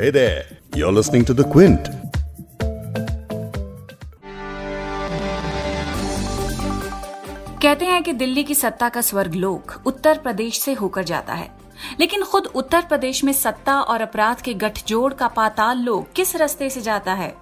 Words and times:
Hey 0.00 0.10
there, 0.12 0.42
you're 0.74 0.92
listening 0.92 1.24
to 1.24 1.34
The 1.34 1.44
Quint. 1.52 1.86
कहते 7.62 7.84
हैं 7.84 8.02
कि 8.02 8.12
दिल्ली 8.12 8.44
की 8.44 8.54
सत्ता 8.54 8.88
का 8.88 9.00
स्वर्ग 9.00 9.34
लोक 9.34 9.72
उत्तर 9.86 10.18
प्रदेश 10.18 10.60
से 10.60 10.72
होकर 10.72 11.04
जाता 11.04 11.34
है। 11.34 11.50
लेकिन 12.00 12.22
खुद 12.22 12.46
उत्तर 12.46 12.80
प्रदेश 12.80 13.24
में 13.24 13.32
सत्ता 13.32 13.80
और 13.80 14.00
अपराध 14.00 14.40
के 14.40 14.54
गठजोड़ 14.54 15.14
का 15.14 15.28
पाताल 15.28 15.78
लोक 15.78 16.08
किस 16.16 16.36
रास्ते 16.36 16.70
से 16.70 16.80
जाता 16.80 17.14
है? 17.14 17.34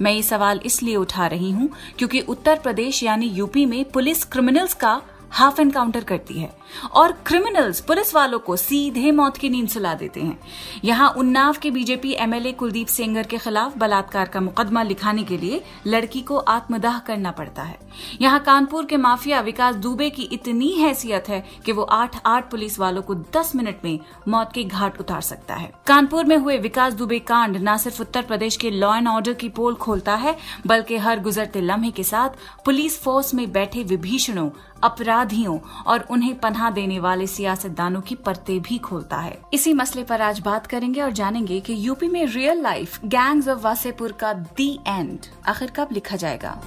मैं 0.00 0.12
ये 0.12 0.22
सवाल 0.22 0.60
इसलिए 0.64 0.96
उठा 0.96 1.26
रही 1.26 1.50
हूँ 1.50 1.70
क्योंकि 1.98 2.20
उत्तर 2.20 2.58
प्रदेश 2.58 3.02
यानी 3.02 3.26
यूपी 3.26 3.66
में 3.66 3.84
पुलिस 3.84 4.24
क्रिमिनल्स 4.24 4.74
का 4.74 5.02
हाफ़ 5.30 5.60
एनकाउंटर 5.60 6.04
करती 6.04 6.40
है। 6.40 6.52
और 6.92 7.12
क्रिमिनल्स 7.26 7.80
पुलिस 7.80 8.14
वालों 8.14 8.38
को 8.38 8.56
सीधे 8.56 9.10
मौत 9.10 9.36
की 9.36 9.48
नींद 9.48 9.68
सुला 9.68 9.94
देते 9.94 10.20
हैं। 10.20 10.38
यहाँ 10.84 11.08
उन्नाव 11.10 11.56
के 11.62 11.70
बीजेपी 11.70 12.12
एमएलए 12.12 12.52
कुलदीप 12.52 12.86
सेंगर 12.86 13.26
के 13.26 13.38
खिलाफ 13.38 13.76
बलात्कार 13.78 14.28
का 14.28 14.40
मुकदमा 14.40 14.82
लिखाने 14.82 15.22
के 15.24 15.36
लिए 15.36 15.62
लड़की 15.86 16.20
को 16.20 16.36
आत्मदाह 16.36 16.98
करना 16.98 17.30
पड़ता 17.30 17.62
है। 17.62 17.78
यहाँ 18.20 18.40
कानपुर 18.40 18.84
के 18.84 18.96
माफिया 18.96 19.40
विकास 19.40 19.74
दुबे 19.76 20.10
की 20.10 20.22
इतनी 20.32 20.70
हैसियत 20.72 21.28
है 21.28 21.42
कि 21.66 21.72
वो 21.72 21.82
आठ 21.82 22.20
आठ 22.26 22.50
पुलिस 22.50 22.78
वालों 22.78 23.02
को 23.02 23.14
दस 23.14 23.52
मिनट 23.56 23.84
में 23.84 23.98
मौत 24.28 24.52
के 24.54 24.64
घाट 24.64 25.00
उतार 25.00 25.20
सकता 25.20 25.54
है। 25.54 25.72
कानपुर 25.86 26.24
में 26.24 26.36
हुए 26.36 26.58
विकास 26.58 26.92
दुबे 26.92 27.18
कांड 27.18 27.56
न 27.62 27.76
सिर्फ़ 27.76 28.00
उत्तर 28.02 28.22
प्रदेश 28.22 28.56
के 28.56 28.70
लॉ 28.70 28.94
एंड 28.96 29.08
ऑर्डर 29.08 29.32
की 29.32 29.48
पोल 29.48 29.74
खोलता 29.74 30.14
है, 30.14 30.36
बल्कि 30.66 30.96
हर 30.96 31.20
गुजरते 31.20 31.60
लम्हे 31.60 31.90
के 31.90 32.04
साथ 32.04 32.62
पुलिस 32.64 33.00
फोर्स 33.02 33.34
में 33.34 33.50
बैठे 33.52 33.82
विभीषणों, 33.84 34.48
अपराधियों 34.82 35.58
और 35.86 36.06
उन्हें 36.10 36.38
पनाह 36.40 36.63
देने 36.70 36.98
वाले 36.98 37.26
सियासतदानों 37.26 38.00
की 38.00 38.14
परतें 38.14 38.60
भी 38.62 38.78
खोलता 38.78 39.16
है। 39.16 39.38
इसी 39.52 39.72
मसले 39.74 40.04
पर 40.04 40.22
आज 40.22 40.40
बात 40.40 40.66
करेंगे 40.66 41.00
और 41.00 41.10
जानेंगे 41.12 41.60
कि 41.60 41.74
यूपी 41.78 42.08
में 42.08 42.24
real 42.26 42.62
life 42.62 43.04
gangs 43.04 43.48
of 43.48 43.58
Wasseypur 43.58 44.12
का 44.12 44.32
दी 44.32 44.78
एंड 44.86 45.18
आखिर 45.46 45.70
कब 45.70 45.88
लिखा 45.92 46.16
जाएगा? 46.16 46.60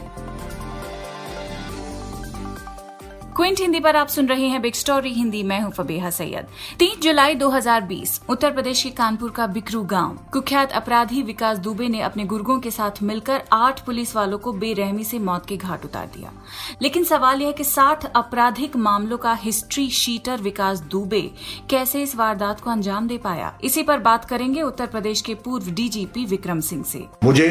क्विंट 3.38 3.60
हिंदी 3.60 3.80
पर 3.80 3.96
आप 3.96 4.08
सुन 4.08 4.28
रहे 4.28 4.46
हैं 4.48 4.62
बिग 4.62 4.74
स्टोरी, 4.74 5.10
हिंदी 5.14 5.42
मैं 5.44 5.60
हूँ 5.62 5.72
फबीहा 5.72 6.10
सैयद। 6.10 6.46
3 6.80 7.00
जुलाई 7.02 7.36
2020 7.36 8.22
उत्तर 8.30 8.52
प्रदेश 8.52 8.82
के 8.84 8.90
कानपुर 8.90 9.32
का 9.32 9.46
बिकरू 9.48 9.82
गाँव। 9.84 10.18
कुख्यात 10.34 10.72
अपराधी 10.72 11.22
विकास 11.22 11.58
दुबे 11.58 11.88
ने 11.88 12.00
अपने 12.02 12.24
गुर्गों 12.24 12.60
के 12.60 12.72
साथ 12.72 13.02
मिलकर 13.04 13.42
आठ 13.54 13.80
पुलिस 13.86 14.16
वालों 14.16 14.38
को 14.38 14.54
बेरहमी 14.54 15.04
से 15.04 15.20
मौत 15.20 15.46
के 15.46 15.58
घाट 15.58 15.86
उतार 15.86 16.06
दिया। 16.06 16.32
लेकिन 16.82 17.04
सवाल 17.04 17.42
यह 17.42 17.52
कि 17.52 17.64
60 17.64 18.06
आपराधिक 18.16 18.76
मामलों 18.76 19.18
का 19.18 19.34
हिस्ट्री 19.34 19.90
शीटर 19.90 20.38
विकास 20.38 20.80
दुबे 20.80 21.22
कैसे 21.70 22.02
इस 22.04 22.16
वारदात 22.16 22.60
को 22.60 22.70
अंजाम 22.70 23.08
दे 23.08 23.18
पाया? 23.18 23.54
इसी 23.64 23.84
पर 23.84 24.00
बात 24.00 24.26
करेंगे 24.26 24.62
उत्तर 24.62 24.86
प्रदेश 24.86 25.22
के 25.22 25.36
पूर्व 25.36 25.70
डीजीपी 25.72 26.26
विक्रम 26.26 26.60
सिंह 26.60 26.84
से। 26.84 27.06
मुझे 27.24 27.48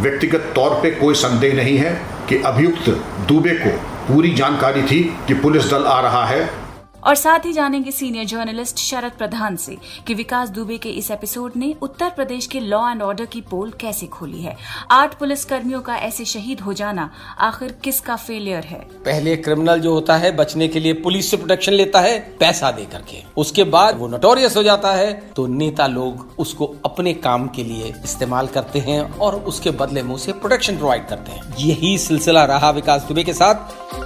व्यक्तिगत 0.00 0.52
तौर 0.54 0.70
पे 0.70 0.90
कोई 0.90 1.14
संदेह 1.14 1.54
नहीं 1.54 1.76
है 1.76 1.94
कि 2.28 2.36
अभियुक्त 2.42 2.88
दुबे 3.28 3.54
को 3.66 3.95
पूरी 4.08 4.32
जानकारी 4.34 4.82
थी 4.82 5.02
कि 5.26 5.34
पुलिस 5.34 5.70
दल 5.70 5.84
आ 5.84 6.00
रहा 6.00 6.24
है। 6.24 6.65
और 7.06 7.14
साथ 7.14 7.44
ही 7.44 7.52
जानेंगे 7.52 7.90
सीनियर 7.90 8.24
जर्नलिस्ट 8.24 8.78
शरद 8.78 9.12
प्रधान 9.12 9.56
से 9.56 9.76
कि 10.06 10.14
विकास 10.14 10.48
दुबे 10.48 10.78
के 10.78 10.88
इस 10.90 11.10
एपिसोड 11.10 11.52
ने 11.56 11.74
उत्तर 11.82 12.10
प्रदेश 12.10 12.46
के 12.46 12.60
लॉ 12.60 12.88
एंड 12.90 13.02
ऑर्डर 13.02 13.24
की 13.24 13.40
पोल 13.40 13.70
कैसे 13.80 14.06
खोली 14.06 14.42
है। 14.42 14.56
आठ 14.90 15.18
पुलिस 15.18 15.44
कर्मियों 15.44 15.80
का 15.80 15.96
ऐसे 15.96 16.24
शहीद 16.24 16.60
हो 16.60 16.72
जाना 16.72 17.10
आखिर 17.38 17.72
किसका 17.84 18.16
फेलियर 18.16 18.64
है? 18.64 18.78
पहले 19.04 19.36
क्रिमिनल 19.36 19.80
जो 19.80 19.92
होता 19.92 20.16
है, 20.16 20.34
बचने 20.36 20.68
के 20.68 20.80
लिए 20.80 20.92
पुलिस 20.92 21.30
से 21.30 21.36
प्रोटेक्शन 21.36 21.72
लेता 21.72 22.00
है, 22.00 22.18
पैसा 22.40 22.70
दे 22.70 22.84
करके। 22.84 23.22
उसके 23.36 23.64
बाद 23.66 23.98
वो 23.98 24.08
नोटोरियस 24.08 24.56
हो 24.56 24.62
जाता 24.62 24.92
है 24.92 25.12
तो 25.36 25.46
नेता 25.46 25.86
लोग 25.86 26.34
उसको 26.38 26.74
अपने 26.84 27.12
काम 27.14 27.46
के 27.48 27.64
लिए 27.64 27.92
इस्तेमाल 28.04 28.46
करते 28.46 28.78
हैं 28.78 29.00
और 29.18 29.34
उसके 29.44 29.70
बदले 29.70 30.02
में 30.02 30.14
उसे 30.14 30.32
प्रोटेक्शन 30.32 30.78
प्रोवाइड 30.78 31.06
करते 31.08 31.32
हैं। 31.32 31.54
यही 31.60 31.96
सिलसिला 31.98 32.44
रहा 32.44 32.70
विकास 32.70 33.02
दुबे 33.02 33.24
के 33.24 33.32
साथ। 33.32 34.04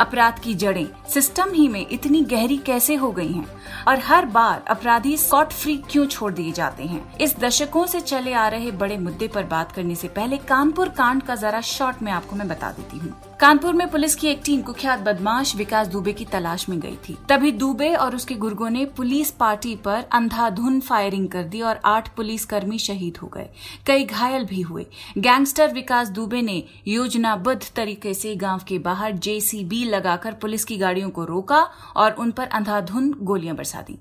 अपराध 0.00 0.38
की 0.38 0.54
जड़ें। 0.54 0.86
सिस्टम 1.08 1.52
ही 1.52 1.68
में 1.68 1.86
इतनी 1.90 2.22
गहरी 2.22 2.56
कैसे 2.56 2.94
हो 2.94 3.12
गई 3.12 3.32
हैं? 3.32 3.59
और 3.88 3.98
हर 3.98 4.26
बार 4.26 4.64
अपराधी 4.68 5.16
स्कॉट 5.16 5.52
फ्री 5.52 5.76
क्यों 5.90 6.06
छोड़ 6.06 6.32
दिए 6.32 6.52
जाते 6.52 6.84
हैं? 6.84 7.18
इस 7.18 7.38
दशकों 7.38 7.86
से 7.86 8.00
चले 8.00 8.32
आ 8.32 8.48
रहे 8.48 8.70
बड़े 8.70 8.98
मुद्दे 8.98 9.28
पर 9.28 9.44
बात 9.44 9.72
करने 9.72 9.94
से 9.94 10.08
पहले 10.08 10.36
कानपुर 10.36 10.88
कांड 10.88 11.22
का 11.22 11.34
जरा 11.34 11.60
शॉर्ट 11.60 12.02
में 12.02 12.12
आपको 12.12 12.36
मैं 12.36 12.48
बता 12.48 12.70
देती 12.70 12.98
हूँ। 12.98 13.14
कानपुर 13.40 13.74
में 13.74 13.90
पुलिस 13.90 14.14
की 14.14 14.28
एक 14.28 14.40
टीम 14.44 14.62
कुख्यात 14.62 15.00
बदमाश 15.00 15.56
विकास 15.56 15.86
दुबे 15.86 16.12
की 16.12 16.24
तलाश 16.24 16.68
में 16.68 16.80
गई 16.80 16.96
थी। 17.08 17.16
तभी 17.28 17.52
दुबे 17.52 17.94
और 17.94 18.16
उसके 18.16 18.34
गुर्गों 18.34 18.70
ने 18.70 18.84
पुलिस 18.84 19.30
पार्टी 19.30 19.76
पर 19.76 20.04
अंधाधुन 20.12 20.80
फायरिंग 20.80 21.28
कर 21.28 21.42
दी 21.42 21.60
और 21.60 21.80
आठ 21.84 22.08
पुलिस 22.08 22.44
कर्मी 22.44 22.78
शहीद 22.78 23.16
हो 23.16 23.26
गए। 23.26 23.48
कई 23.86 24.04
घायल 24.04 24.44
भी 24.44 24.60
हुए। 24.60 24.86
गैंगस्टर 25.18 25.72
विकास 25.72 26.08
दुबे 26.08 26.42
ने 26.42 26.64
योजनाबद्ध 26.88 27.62
तरीके 27.76 28.14
से 28.14 28.36
गाँव 28.36 28.60
के 28.68 28.78
बाहर 28.78 29.12
जेसीबी 29.12 29.84
लगाकर 29.84 30.32
पुलिस 30.32 30.64
की 30.64 30.76
गाड़ियों 30.76 31.10
को 31.10 31.24
रोका 31.24 31.68
और 31.96 32.12
उन 32.12 32.30
पर 32.30 32.46
अंधाधुन 32.46 33.14
गोलियाँ 33.22 33.56
बरसा 33.56 33.69
दी 33.78 33.98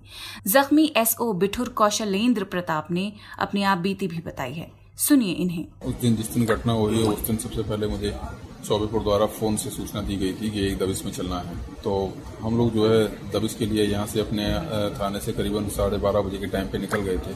जख्मी 0.48 0.94
एसओ 0.98 1.34
बिठुर 1.34 1.70
कौशलेंद्र 1.70 2.44
प्रताप 2.44 2.92
ने 2.92 3.14
अपनी 3.40 3.64
आप 3.64 3.78
बीती 3.78 4.08
भी 4.08 4.18
बताई 4.18 4.54
है। 4.54 4.72
सुनिए 4.98 5.34
इन्हें। 5.34 5.66
उस 5.86 5.96
दिन, 5.96 6.16
जिस 6.16 6.34
दिन 6.34 6.46
घटना 6.46 6.74
हुई 6.74 6.98
है, 6.98 7.04
उस 7.04 7.20
दिन 7.20 7.38
सबसे 7.38 7.62
पहले 7.64 7.88
मुझे 7.88 8.16
चौबीपुर 8.68 9.04
द्वारा 9.04 9.26
फ़ोन 9.26 9.56
से 9.56 9.70
सूचना 9.70 10.02
दी 10.02 10.16
गई 10.16 10.34
थी 10.34 10.50
कि 10.50 10.66
एक 10.68 10.78
दबिश 10.78 11.06
में 11.06 11.12
चलना 11.12 11.40
है। 11.40 11.56
तो 11.84 12.14
हम 12.42 12.58
लोग 12.58 12.74
जो 12.74 12.90
है 12.90 13.32
दबिश 13.32 13.54
के 13.54 13.66
लिए 13.66 13.84
यहाँ 13.86 14.08
से 14.08 14.20
अपने 14.20 14.50
थाने 15.00 15.20
से 15.20 15.34
करीबन 15.34 15.70
साढ़े 15.70 15.98
बारह 15.98 16.22
बजे 16.22 16.38
के 16.38 16.48
टाइम 16.48 16.68
पे 16.68 16.78
निकल 16.78 17.02
गए 17.02 17.18
थे। 17.18 17.34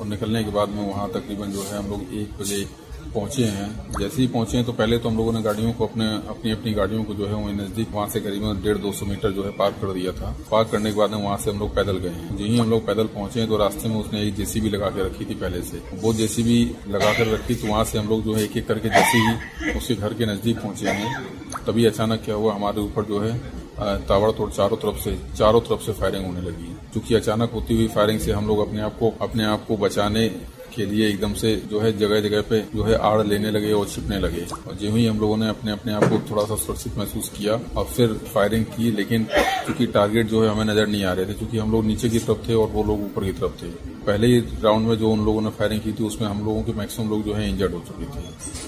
और 0.00 0.06
निकलने 0.06 0.44
के 0.44 0.50
बाद 0.50 0.68
में 0.68 0.86
वहाँ 0.88 1.08
तकरीबन 1.10 1.50
जो 1.52 1.62
है 1.62 1.78
हम 1.78 1.90
लोग 1.90 2.00
एक 2.14 2.38
बजे 2.38 2.89
पहुँचे 3.14 3.44
हैं। 3.44 3.98
जैसे 3.98 4.20
ही 4.22 4.26
पहुँचे 4.28 4.56
हैं 4.56 4.66
तो 4.66 4.72
पहले 4.72 4.98
तो 4.98 5.08
हम 5.08 5.16
लोगों 5.16 5.32
ने 5.32 5.42
गाड़ियों 5.42 5.72
को 5.72 5.86
अपने, 5.86 6.06
अपनी 6.28 6.50
अपनी 6.50 6.72
गाड़ियों 6.72 7.04
को 7.04 7.14
जो 7.14 7.26
है 7.26 7.34
वहीं 7.34 7.54
नज़दीक, 7.56 7.88
वहाँ 7.92 8.08
से 8.08 8.20
करीबन 8.20 8.60
डेढ़ 8.62 8.78
दो 8.78 8.92
सौ 8.92 9.06
मीटर 9.06 9.30
जो 9.30 9.44
है 9.44 9.50
पार्क 9.56 9.76
कर 9.80 9.92
दिया 9.92 10.12
था। 10.12 10.34
पार्क 10.50 10.68
करने 10.72 10.90
के 10.90 10.98
बाद 10.98 11.10
में 11.10 11.22
वहाँ 11.22 11.36
से 11.36 11.50
हम 11.50 11.58
लोग 11.58 11.74
पैदल 11.74 11.98
गए 11.98 12.08
हैं। 12.10 12.36
जी 12.36 12.56
हम 12.58 12.70
लोग 12.70 12.86
पैदल 12.86 13.06
पहुँचे 13.08 13.40
हैं 13.40 13.48
तो 13.48 13.56
रास्ते 13.56 13.88
में 13.88 13.96
उसने 13.96 14.22
एक 14.22 14.34
जेसीबी 14.34 14.70
लगा 14.70 14.90
के 14.90 15.04
रखी 15.06 15.24
थी 15.24 15.34
पहले 15.36 15.62
से। 15.62 15.82
वो 15.94 16.12
जेसीबी 16.14 16.58
लगा 16.88 17.12
कर 17.14 17.26
रखी 17.28 17.54
तो 17.54 17.68
वहाँ 17.68 17.84
से 17.84 17.98
हम 17.98 18.08
लोग 18.08 18.22
जो 18.24 18.34
है 18.34 18.44
एक 18.44 18.56
एक 18.56 18.66
करके 18.68 18.88
जैसे 18.90 19.18
ही 19.18 19.72
उसके 19.72 19.94
घर 19.94 20.14
के 20.14 20.26
नज़दीक 20.26 20.58
पहुँचे 20.58 20.88
हैं, 20.88 21.24
तभी 21.66 21.84
अचानक 21.86 22.22
क्या 22.24 22.34
हुआ, 22.34 22.54
हमारे 22.54 22.80
ऊपर 22.80 23.04
जो 23.04 23.20
है 23.20 23.38
ताबड़तोड़ 23.80 24.50
चारों 24.50 24.76
तरफ़ 24.76 24.98
से, 25.00 25.16
चारों 25.36 25.60
तरफ़ 25.60 25.82
से 25.82 25.92
फायरिंग 25.92 26.24
होने 26.26 26.40
लगी। 26.40 26.76
क्योंकि 26.92 27.14
अचानक 27.14 27.50
होती 27.50 27.74
हुई 27.74 27.86
फायरिंग 27.88 28.18
से 28.20 28.32
हम 28.32 28.46
लोग 28.46 28.58
अपने 28.60 28.80
आप 28.82 28.96
को, 28.98 29.12
अपने 29.20 29.44
आप 29.44 29.64
को 29.68 29.76
बचाने 29.76 30.26
के 30.70 30.84
लिए 30.86 31.08
एकदम 31.08 31.34
से 31.34 31.54
जो 31.70 31.80
है 31.80 31.92
जगह 31.98 32.20
जगह 32.20 32.42
पे 32.50 32.60
जो 32.74 32.82
है 32.82 32.94
आड़ 33.02 33.26
लेने 33.26 33.50
लगे 33.50 33.72
और 33.72 33.86
छिपने 33.88 34.18
लगे। 34.18 34.46
और 34.68 34.74
जो 34.74 34.90
ही 34.90 35.06
हम 35.06 35.20
लोगों 35.20 35.36
ने 35.36 35.48
अपने 35.48 35.72
अपने 35.72 35.92
आप 35.92 36.04
को 36.04 36.18
थोड़ा 36.30 36.44
सा 36.44 36.56
सुरक्षित 36.56 36.98
महसूस 36.98 37.28
किया 37.28 37.60
और 37.76 37.84
फिर 37.86 38.12
फायरिंग 38.34 38.64
की, 38.66 38.90
लेकिन 38.90 39.26
चूँकि 39.66 39.86
टारगेट 39.88 40.26
जो 40.26 40.42
है 40.42 40.48
हमें 40.50 40.64
नज़र 40.64 40.86
नहीं 40.86 41.04
आ 41.04 41.12
रहे 41.12 41.26
थे 41.26 41.34
क्योंकि 41.34 41.58
हम 41.58 41.72
लोग 41.72 41.84
नीचे 41.84 42.08
की 42.08 42.18
तरफ़ 42.18 42.48
थे 42.48 42.54
और 42.54 42.68
वो 42.68 42.84
लोग 42.84 43.04
ऊपर 43.04 43.24
की 43.24 43.32
तरफ़ 43.32 43.62
थे। 43.62 43.68
पहले 44.06 44.26
ही 44.26 44.38
राउंड 44.62 44.86
में 44.88 44.96
जो 44.96 45.10
उन 45.10 45.24
लोगों 45.24 45.40
ने 45.40 45.50
फायरिंग 45.50 45.80
की 45.80 45.92
थी, 45.92 46.04
उसमें 46.04 46.28
हम 46.28 46.44
लोगों 46.44 46.62
के 46.62 46.72
मैक्सिमम 46.72 47.10
लोग 47.10 47.24
जो 47.24 47.34
है 47.34 47.48
इंजर्ड 47.50 47.72
हो 47.72 47.80
चुके 47.80 48.04
थे। 48.06 48.22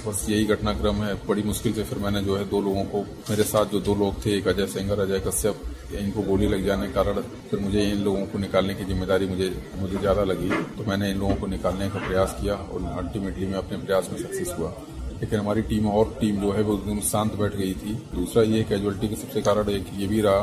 बस 0.07 0.27
यही 0.31 0.45
घटनाक्रम 0.45 1.03
है। 1.03 1.15
बड़ी 1.29 1.43
मुश्किल 1.43 1.73
से 1.73 1.83
फिर 1.83 1.99
मैंने 1.99 2.23
जो 2.23 2.37
है 2.37 2.45
दो 2.49 2.61
लोगों 2.61 2.84
को, 2.84 3.01
मेरे 3.31 3.43
साथ 3.45 3.73
जो 3.73 3.81
दो 3.81 3.95
लोग 3.95 4.25
थे, 4.27 4.37
एक 4.39 4.49
अजय 4.49 4.67
सिंगर 4.67 5.01
अजय 5.01 5.21
कश्यप 5.27 5.63
इनको 5.98 6.22
गोली 6.22 6.48
लग 6.48 6.64
जाने 6.66 6.86
के 6.86 6.92
कारण 6.92 7.20
फिर 7.50 7.60
मुझे 7.60 7.82
इन 7.84 7.98
लोगों 8.04 8.25
को 8.26 8.38
निकालने 8.38 8.75
की 8.75 8.84
ज़िम्मेदारी 8.84 9.26
मुझे 9.26 9.48
मुझे 9.80 9.98
ज़्यादा 9.98 10.25
लगी। 10.25 10.48
तो 10.76 10.84
मैंने 10.88 11.10
इन 11.10 11.19
लोगों 11.19 11.34
को 11.36 11.47
निकालने 11.48 11.88
का 11.91 12.06
प्रयास 12.06 12.36
किया 12.41 12.54
और 12.54 12.84
अल्टीमेटली 12.98 13.47
मैं 13.47 13.58
अपने 13.58 13.78
प्रयास 13.78 14.08
में 14.12 14.19
सक्सेस 14.19 14.54
हुआ। 14.58 14.72
लेकिन 15.20 15.38
हमारी 15.38 15.62
टीम 15.62 15.86
और 15.88 16.16
टीम 16.20 16.41
जो 16.41 16.53
है 16.53 16.62
वो 16.62 16.76
एकदम 16.76 17.00
शांत 17.08 17.34
बैठ 17.41 17.56
गई 17.56 17.72
थी। 17.82 17.94
दूसरा 18.14 18.42
ये 18.44 18.62
कैजुअलिटी 18.70 19.08
के 19.08 19.16
सबसे 19.16 19.42
कारण 19.42 19.70
एक 19.70 19.86
ये 19.98 20.06
भी 20.06 20.20
रहा 20.20 20.41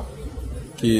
कि 0.79 0.91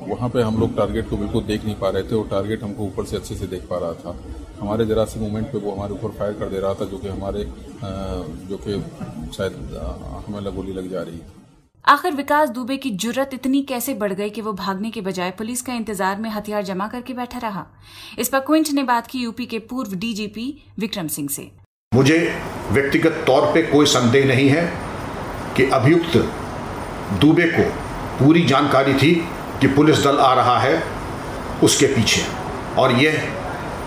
वहाँ 0.00 0.28
पे 0.30 0.42
हम 0.42 0.58
लोग 0.60 0.76
टारगेट 0.76 1.08
को 1.10 1.16
बिल्कुल 1.16 1.42
देख 1.44 1.64
नहीं 1.64 1.74
पा 1.76 1.88
रहे 1.90 2.02
थे 2.02 2.14
और 2.14 2.26
टारगेट 2.28 2.62
हमको 2.62 2.84
ऊपर 2.84 3.04
से 3.04 3.16
अच्छे 3.16 3.34
से 3.34 3.46
देख 3.46 3.62
पा 3.68 3.78
रहा 3.78 3.92
था। 3.94 4.16
हमारे 4.60 4.84
जरा 4.86 5.04
सी 5.04 5.20
मूवमेंट 5.20 5.46
पे 5.52 5.58
वो 5.58 5.72
हमारे 5.72 5.94
ऊपर 5.94 6.10
फायर 6.18 6.32
कर 6.40 6.48
दे 6.48 6.60
रहा 6.60 6.74
था 6.74 6.84
जो 6.84 6.98
कि 6.98 7.08
हमारे 7.08 7.44
जो 8.50 8.58
कि 8.66 8.80
शायद 9.36 9.52
हमें 10.26 10.54
गोली 10.56 10.72
लग 10.72 10.90
जा 10.90 11.02
रही 11.02 11.18
थी। 11.18 11.43
आखिर 11.84 12.12
विकास 12.12 12.48
दुबे 12.48 12.76
की 12.76 12.90
जुर्रत 12.92 13.30
इतनी 13.34 13.60
कैसे 13.62 13.94
बढ़ 13.94 14.12
गई 14.12 14.30
कि 14.30 14.40
वो 14.40 14.52
भागने 14.52 14.90
के 14.90 15.00
बजाय 15.00 15.30
पुलिस 15.30 15.62
का 15.62 15.72
इंतज़ार 15.72 16.18
में 16.18 16.28
हथियार 16.30 16.62
जमा 16.62 16.86
करके 16.88 17.12
बैठा 17.14 17.38
रहा? 17.38 17.64
इस 18.18 18.28
पर 18.28 18.40
क्विंट 18.40 18.68
ने 18.72 18.82
बात 18.82 19.06
की 19.06 19.18
यूपी 19.18 19.46
के 19.46 19.58
पूर्व 19.62 19.94
डीजीपी 19.94 20.46
विक्रम 20.78 21.08
सिंह 21.08 21.28
से। 21.28 21.50
मुझे 21.92 22.16
व्यक्तिगत 22.70 23.22
तौर 23.26 23.46
पे 23.54 23.62
कोई 23.62 23.86
संदेह 23.86 24.26
नहीं 24.26 24.48
है 24.48 24.62
कि 25.56 25.64
अभियुक्त 25.70 26.16
दुबे 27.20 27.46
को 27.48 27.68
पूरी 28.18 28.44
जानकारी 28.44 28.94
थी 28.94 29.12
कि 29.60 29.66
पुलिस 29.74 30.02
दल 30.04 30.18
आ 30.18 30.32
रहा 30.34 30.58
है 30.60 30.82
उसके 31.62 31.86
पीछे। 31.86 32.22
और 32.78 32.92
यह 33.02 33.28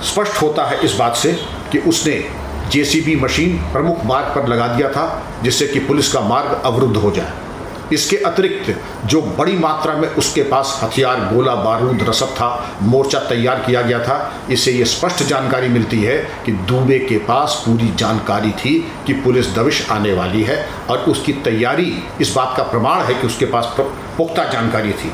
स्पष्ट 0.03 0.41
होता 0.41 0.65
है 0.65 0.79
इस 0.85 0.95
बात 0.95 1.15
से 1.15 1.33
कि 1.71 1.79
उसने 1.89 2.23
जेसीबी 2.71 3.15
मशीन 3.15 3.57
प्रमुख 3.73 4.05
मार्ग 4.05 4.33
पर 4.35 4.47
लगा 4.47 4.67
दिया 4.67 4.91
था 4.91 5.09
जिससे 5.43 5.67
कि 5.67 5.79
पुलिस 5.87 6.13
का 6.13 6.21
मार्ग 6.27 6.61
अवरुद्ध 6.63 6.95
हो 6.97 7.11
जाए। 7.11 7.46
इसके 7.93 8.17
अतिरिक्त 8.17 8.75
जो 9.05 9.21
बड़ी 9.37 9.57
मात्रा 9.57 9.93
में 9.93 10.07
उसके 10.09 10.43
पास 10.43 10.79
हथियार, 10.83 11.19
गोला, 11.33 11.55
बारूद, 11.55 12.03
रसद 12.09 12.27
था, 12.27 12.77
मोर्चा 12.81 13.19
तैयार 13.19 13.59
किया 13.59 13.81
गया 13.81 13.99
था। 13.99 14.17
इससे 14.51 14.71
ये 14.71 14.85
स्पष्ट 14.85 15.23
जानकारी 15.23 15.67
मिलती 15.67 16.01
है 16.03 16.17
कि 16.45 16.51
दुबे 16.51 16.99
के 16.99 17.17
पास 17.17 17.61
पूरी 17.65 17.91
जानकारी 17.95 18.51
थी 18.51 18.73
कि 19.07 19.13
पुलिस 19.13 19.53
दबिश 19.55 19.89
आने 19.91 20.13
वाली 20.13 20.43
है 20.43 20.57
और 20.89 20.97
उसकी 21.07 21.33
तैयारी, 21.33 22.03
इस 22.21 22.33
बात 22.35 22.53
का 22.57 22.63
प्रमाण 22.63 23.03
है 23.03 23.13
कि 23.13 23.27
उसके 23.27 23.45
पास 23.45 23.75
पुख्ता 23.79 24.43
जानकारी 24.43 24.91
थी। 24.93 25.11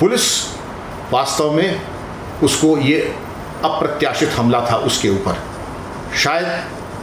पुलिस 0.00 0.30
वास्तव 1.12 1.50
में 1.50 1.80
उसको 2.42 2.76
ये 2.78 3.00
अप्रत्याशित 3.64 4.30
हमला 4.30 4.60
था 4.70 4.76
उसके 4.76 5.08
ऊपर। 5.08 5.36
शायद 6.16 6.46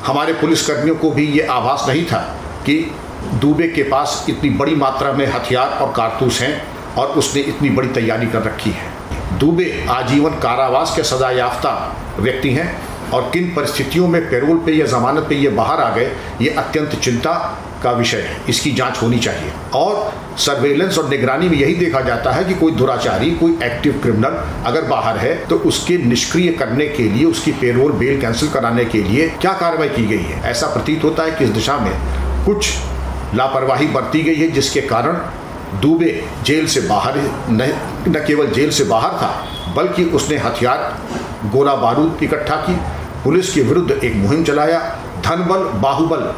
हमारे 0.06 0.33
पुलिसकर्मियों 0.33 0.95
को 0.95 1.09
भी 1.12 1.25
ये 1.25 1.45
आभास 1.47 1.85
नहीं 1.88 2.06
था 2.06 2.19
कि 2.65 2.75
दुबे 3.41 3.68
के 3.68 3.83
पास 3.83 4.25
इतनी 4.29 4.50
बड़ी 4.50 4.75
मात्रा 4.75 5.12
में 5.12 5.25
हथियार 5.27 5.68
और 5.68 5.94
कारतूस 5.97 6.41
हैं 6.41 6.62
और 6.95 7.07
उसने 7.07 7.41
इतनी 7.41 7.69
बड़ी 7.69 7.88
तैयारी 7.88 8.27
कर 8.27 8.41
रखी 8.41 8.69
है। 8.69 9.39
दुबे 9.39 9.85
आजीवन 9.89 10.31
कारावास 10.31 10.94
के 10.95 11.03
सजा 11.03 11.29
याफ्ता 11.29 11.73
व्यक्ति 12.19 12.50
हैं 12.50 12.81
और 13.13 13.29
किन 13.33 13.53
परिस्थितियों 13.56 14.07
में 14.07 14.21
पेरोल 14.29 14.57
पे 14.57 14.71
या 14.71 14.85
जमानत 14.85 15.25
पे 15.29 15.35
ये 15.35 15.50
बाहर 15.50 15.79
आ 15.79 15.89
गए, 15.89 16.12
ये 16.41 16.50
अत्यंत 16.50 16.95
चिंता 16.95 17.33
का 17.83 17.91
विषय 17.91 18.18
है। 18.18 18.38
इसकी 18.50 18.71
जाँच 18.71 19.01
होनी 19.01 19.19
चाहिए। 19.19 19.51
और 19.73 20.13
सर्वेलेंस 20.38 20.97
और 20.97 21.09
निगरानी 21.09 21.50
में 21.50 21.57
यही 21.57 21.75
देखा 21.75 22.01
जाता 22.01 22.31
है 22.31 22.44
कि 22.44 22.53
कोई 22.53 22.71
दुराचारी, 22.71 23.31
कोई 23.31 23.57
एक्टिव 23.63 24.00
क्रिमिनल 24.01 24.38
अगर 24.65 24.81
बाहर 24.81 25.18
है 25.18 25.33
तो 25.47 25.56
उसके 25.56 25.97
निष्क्रिय 25.97 26.51
करने 26.51 26.88
के 26.88 27.03
लिए, 27.03 27.25
उसकी 27.25 27.51
पेरोल 27.51 27.91
बेल 27.91 28.21
कैंसिल 28.21 28.50
कराने 28.50 28.85
के 28.85 29.03
लिए 29.03 29.27
क्या 29.41 29.53
कार्रवाई 29.53 29.89
की 29.89 30.06
गई 30.06 30.23
है? 30.23 30.41
ऐसा 30.44 30.68
प्रतीत 30.68 31.03
होता 31.03 31.23
है 31.23 31.31
कि 31.31 31.44
इस 31.44 31.50
दिशा 31.50 31.77
में 31.77 31.94
कुछ 32.45 32.69
लापरवाही 33.36 33.88
बरती 33.88 34.22
गई 34.22 34.36
है 34.36 34.50
जिसके 34.51 34.81
कारण 34.83 35.18
दुबे 35.81 36.12
जेल 36.45 36.66
से 36.68 36.81
बाहर 36.81 37.18
न, 37.50 37.68
केवल 38.28 38.48
जेल 38.51 38.72
से 38.72 38.83
बाहर 38.83 39.12
था 39.12 39.74
बल्कि 39.75 40.04
उसने 40.12 40.38
हथियार 40.38 41.50
गोला 41.51 41.75
बारूद 41.75 42.24
इकट्ठा 42.24 42.56
की 42.62 42.75
पुलिस 43.24 43.54
के 43.54 43.62
विरुद्ध 43.62 43.92
एक 43.94 44.16
मुहिम 44.16 44.44
चलाया। 44.44 44.80
धनबल 45.25 45.63
बाहुबल 45.81 46.33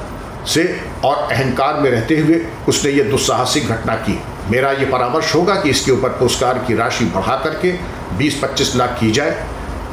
से 0.48 0.64
और 1.06 1.16
अहंकार 1.32 1.80
में 1.80 1.90
रहते 1.92 2.18
हुए 2.18 2.40
उसने 2.70 2.92
ये 2.92 3.04
दुस्साहसिक 3.04 3.68
घटना 3.68 3.96
की। 3.98 4.20
मेरा 4.52 4.72
ये 4.72 4.86
परामर्श 4.86 5.34
होगा 5.36 5.56
कि 5.56 5.70
इसके 5.70 5.92
ऊपर 5.92 6.10
पुरस्कार 6.10 6.58
की 6.68 6.76
राशि 6.76 7.06
बढ़ा 7.06 7.36
करके 7.44 7.72
20-25 8.18 8.76
लाख 8.76 8.98
की 9.00 9.12
जाए। 9.12 9.32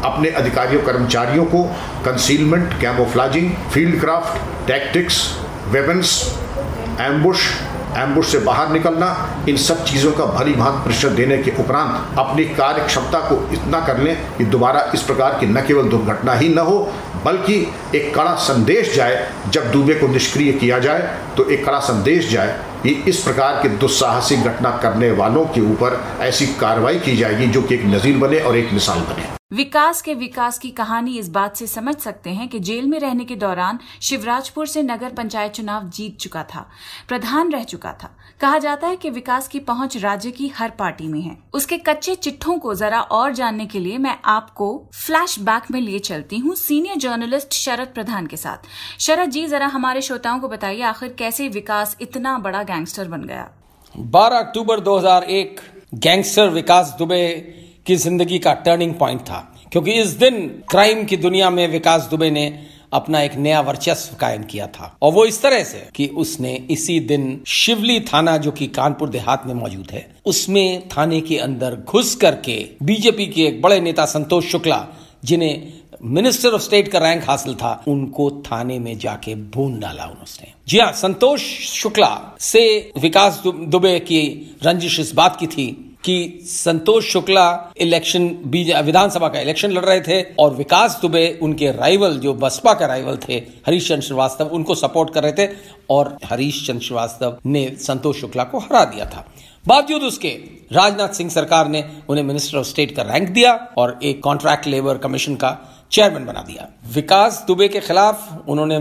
अपने 0.05 0.29
अधिकारियों 0.31 0.83
कर्मचारियों 0.83 1.45
को 1.45 1.63
concealment 2.05 2.81
camouflaging 2.81 3.51
field 3.73 4.01
craft 4.01 4.67
tactics 4.69 5.23
weapons 5.69 6.13
ambush 7.01 7.51
ambush 7.99 8.27
से 8.27 8.39
बाहर 8.39 8.69
निकलना, 8.73 9.07
इन 9.49 9.57
सब 9.59 9.85
चीज़ों 9.85 10.11
का 10.13 10.25
भली 10.27 10.53
भांत 10.55 10.83
प्रतिशत 10.85 11.13
देने 11.13 11.39
के 11.39 11.51
उपरांत 11.61 12.19
अपनी 12.19 12.45
कार्य 12.47 12.85
क्षमता 12.85 13.21
को 13.29 13.37
इतना 13.53 13.81
कर 13.87 13.99
लें 13.99 14.17
कि 14.37 14.45
दोबारा 14.45 14.81
इस 14.95 15.03
प्रकार 15.03 15.39
की 15.41 15.47
न 15.47 15.63
केवल 15.67 15.89
दुर्घटना 15.91 16.35
ही 16.35 16.49
न 16.49 16.59
हो, 16.59 16.79
बल्कि 17.25 17.57
एक 17.95 18.15
कड़ा 18.15 18.35
संदेश 18.41 18.95
जाए, 18.95 19.27
जब 19.49 19.71
दुबे 19.73 19.95
को 19.95 20.09
निष्क्रिय 20.09 20.53
किया 20.53 20.79
जाए 20.79 21.17
तो 21.37 21.49
एक 21.51 21.65
कड़ा 21.65 21.81
संदेश 21.81 22.31
जाए 22.31 22.59
कि 22.83 22.91
इस 23.09 23.23
प्रकार 23.25 23.61
के 23.63 23.69
दुस्साहसिक 23.71 24.45
घटना 24.45 24.71
करने 24.83 25.11
वालों 25.13 25.45
के 25.47 25.61
ऊपर 25.73 26.01
ऐसी 26.21 26.47
कार्रवाई 26.61 26.99
की 26.99 27.17
जाएगी 27.17 27.47
जो 27.49 27.63
कि 27.63 27.75
एक 27.75 27.85
नज़ीर 27.87 28.19
बने 28.19 28.41
और 28.41 28.57
एक 28.57 28.73
मिसाल 28.73 29.01
बने। 29.11 29.40
विकास 29.51 30.01
के 30.03 30.13
विकास 30.15 30.59
की 30.59 30.69
कहानी 30.71 31.17
इस 31.19 31.29
बात 31.29 31.57
से 31.57 31.67
समझ 31.67 31.95
सकते 31.97 32.31
हैं 32.31 32.49
कि 32.49 32.59
जेल 32.61 32.87
में 32.87 32.99
रहने 33.01 33.25
के 33.25 33.37
दौरान 33.37 33.79
शिवराजपुर 34.03 34.67
से 34.67 34.83
नगर 34.83 35.13
पंचायत 35.13 35.53
चुनाव 35.53 35.89
जीत 35.89 36.19
चुका 36.19 36.43
था, 36.45 36.61
प्रधान 37.09 37.51
रह 37.53 37.65
चुका 37.65 37.93
था। 37.93 38.11
कहा 38.41 38.59
जाता 38.59 38.87
है 38.87 38.97
कि 38.97 39.11
विकास 39.11 39.49
की 39.49 39.59
पहुँच 39.61 39.97
राज्य 39.97 40.31
की 40.31 40.49
हर 40.49 40.71
पार्टी 40.71 41.09
में 41.09 41.21
है। 41.21 41.37
उसके 41.55 41.79
कच्चे 41.79 42.15
चिट्ठों 42.15 42.59
को 42.59 42.75
जरा 42.75 43.01
और 43.01 43.33
जानने 43.33 43.67
के 43.67 43.79
लिए 43.79 43.99
मैं 43.99 44.17
आपको 44.27 44.73
फ्लैश 44.97 45.39
में 45.71 45.81
लिए 45.81 45.99
चलती 46.01 46.39
हूँ 46.39 46.55
सीनियर 46.57 46.99
जर्नलिस्ट 46.99 47.53
शरद 47.55 47.93
प्रधान 47.95 48.27
के 48.27 48.37
साथ। 48.37 48.69
शरद 49.01 49.31
जी, 49.31 49.47
जरा 49.47 49.67
हमारे 49.69 50.01
श्रोताओं 50.03 50.41
को 50.41 50.49
बताइए, 50.49 50.83
आखिर 50.83 51.15
कैसे 51.19 51.49
विकास 51.51 51.97
इतना 52.01 52.39
बड़ा 52.39 52.63
गैंगस्टर 52.65 53.09
बन 53.09 53.25
गया? 53.25 53.51
बारह 53.95 54.39
अक्टूबर 54.39 54.81
दो 54.81 54.99
हज़ार 54.99 55.25
एक 55.25 55.61
गैंगस्टर 55.95 56.49
विकास 56.51 56.95
दुबे 56.99 57.57
की 57.91 57.97
ज़िंदगी 57.99 58.39
का 58.39 58.53
टर्निंग 58.65 58.95
पॉइंट 58.95 59.21
था, 59.21 59.47
क्योंकि 59.73 59.93
इस 60.01 60.11
दिन 60.19 60.47
क्राइम 60.71 61.05
की 61.05 61.17
दुनिया 61.19 61.51
में 61.51 61.67
विकास 61.69 62.09
दुबे 62.11 62.31
ने 62.31 62.53
अपना 62.93 63.21
एक 63.23 63.35
नया 63.37 63.61
वर्चस्व 63.61 64.17
कायम 64.17 64.43
किया 64.43 64.67
था। 64.69 64.97
और 65.03 65.13
वो 65.13 65.25
इस 65.25 65.41
तरह 65.43 65.63
से 65.65 65.83
कि 65.95 66.07
उसने 66.19 66.55
इसी 66.71 66.99
दिन 67.03 67.43
शिवली 67.49 67.99
थाना, 68.03 68.37
जो 68.37 68.51
कि 68.53 68.67
कानपुर 68.69 69.09
देहात 69.09 69.47
में 69.47 69.55
मौजूद 69.55 69.91
है, 69.91 70.07
उसमें 70.27 70.89
थाने 70.89 71.21
के 71.21 71.37
अंदर 71.39 71.77
घुस 71.79 72.15
करके 72.17 72.57
बीजेपी 72.83 73.27
के 73.27 73.43
एक 73.43 73.61
बड़े 73.63 73.81
नेता 73.81 74.05
संतोष 74.07 74.51
शुक्ला, 74.53 74.87
जिन्हें 75.25 75.73
मिनिस्टर 76.05 76.51
ऑफ़ 76.51 76.63
स्टेट 76.63 76.89
का 76.89 76.99
रैंक 76.99 77.29
हासिल 77.29 77.55
था, 77.55 77.83
उनको 77.89 78.31
थाने 78.43 78.79
में 78.79 78.99
जाके 78.99 79.35
भून 79.35 79.79
डाला 79.81 80.05
उन्होंने। 80.05 80.53
जी 80.69 80.79
हाँ 80.79 80.93
संतोष 80.97 81.43
शुक्ला 81.69 82.37
से 82.41 82.93
विकास 82.99 83.43
दुबे 83.47 83.99
की 84.01 84.23
रंजिश 84.63 85.01
इस 85.01 85.15
बात 85.15 85.37
की 85.41 85.47
थी 85.47 85.69
कि 86.05 86.41
संतोष 86.45 87.13
शुक्ला 87.13 87.73
इलेक्शन 87.77 88.29
विधानसभा 88.47 89.29
का 89.29 89.41
इलेक्शन 89.41 89.71
लड़ 89.71 89.85
रहे 89.85 90.01
थे 90.01 90.23
और 90.39 90.55
विकास 90.55 90.99
दुबे, 91.03 91.39
उनके 91.43 91.71
राइवल 91.71 92.19
जो 92.19 92.35
बसपा 92.35 92.75
का 92.75 92.87
राइवल 92.87 93.19
थे 93.29 93.35
हरीश 93.67 93.89
चंद्र 93.89 94.03
श्रीवास्तव, 94.03 94.45
उनको 94.45 94.75
सपोर्ट 94.75 95.15
कर 95.15 95.23
रहे 95.23 95.33
थे 95.33 95.51
और 95.91 96.17
हरीश 96.25 96.67
चंद्र 96.67 96.85
श्रीवास्तव 96.85 97.39
ने 97.47 97.77
संतोष 97.81 98.21
शुक्ला 98.21 98.45
को 98.45 98.59
हरा 98.59 98.85
दिया 98.85 99.07
था। 99.07 99.27
बावजूद 99.67 100.03
उसके, 100.03 100.29
राजनाथ 100.73 101.09
सिंह 101.09 101.31
सरकार 101.31 101.69
ने 101.69 101.85
उन्हें 102.09 102.25
मिनिस्टर 102.25 102.59
ऑफ़ 102.59 102.67
स्टेट 102.67 102.97
का 102.97 103.03
रैंक 103.03 103.29
दिया 103.29 103.53
और 103.79 103.99
एक 104.03 104.23
कॉन्ट्रैक्ट 104.23 104.67
लेबर 104.67 104.99
कमीशन 104.99 105.35
का 105.35 105.57
चेयरमैन 105.93 106.25
बना 106.27 106.41
दिया। 106.41 106.69
विकास 106.95 107.45
दुबे 107.47 107.69
के 107.69 107.81
खिलाफ 107.81 108.45
उन्होंने 108.49 108.79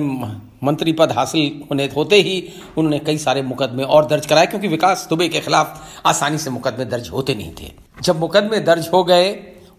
मंत्री 0.64 0.94
पद 0.94 1.12
हासिल 1.12 1.62
होने 1.70 1.86
होते 1.96 2.22
ही 2.22 2.42
उन्होंने 2.78 3.00
कई 3.00 3.18
सारे 3.18 3.42
मुकदमे 3.44 3.84
और 3.86 4.08
दर्ज 4.08 4.26
कराए, 4.26 4.48
क्योंकि 4.48 4.68
विकास 4.68 5.08
दुबे 5.10 5.28
के 5.30 5.40
खिलाफ 5.40 5.82
आसानी 6.06 6.38
से 6.38 6.50
मुकदमे 6.50 6.86
दर्ज 6.88 7.10
होते 7.10 7.36
नहीं 7.36 7.54
थे। 7.62 7.72
जब 8.04 8.20
मुकदमे 8.20 8.60
दर्ज 8.62 8.90
हो 8.94 9.04
गए 9.04 9.32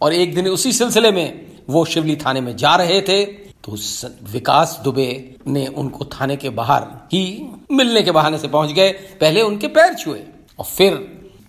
और 0.02 0.12
एक 0.14 0.34
दिन 0.34 0.48
उसी 0.48 0.72
सिलसिले 0.72 1.10
में 1.10 1.46
वो 1.70 1.84
शिवली 1.84 2.16
थाने 2.16 2.40
में 2.40 2.56
जा 2.56 2.74
रहे 2.76 3.00
थे 3.00 3.24
तो 3.64 3.76
विकास 4.32 4.80
दुबे 4.84 5.08
ने 5.46 5.66
उनको 5.68 6.04
थाने 6.04 6.36
के 6.36 6.50
बाहर 6.50 6.82
ही 7.12 7.22
मिलने 7.72 8.02
के 8.02 8.10
बहाने 8.10 8.38
से 8.38 8.48
पहुँच 8.48 8.70
गए। 8.72 8.90
पहले 9.20 9.42
उनके 9.42 9.68
पैर 9.68 9.94
छुए 9.94 10.22
और 10.58 10.64
फिर 10.66 10.94